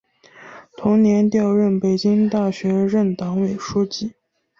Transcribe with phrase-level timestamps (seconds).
[0.77, 4.13] 同年调任北京大学任党委书记。